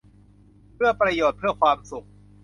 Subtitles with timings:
[0.73, 2.07] เพื่อประโยชน์ เพื่อความสุข